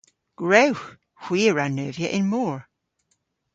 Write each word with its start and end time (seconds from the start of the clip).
Gwrewgh! 0.39 0.85
Hwi 1.23 1.39
a 1.49 1.51
wra 1.53 1.65
neuvya 1.69 2.09
y'n 2.17 2.25
mor. 2.31 2.59